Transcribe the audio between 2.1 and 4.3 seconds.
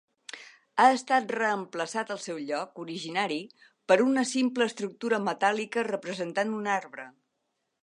al seu lloc originari per una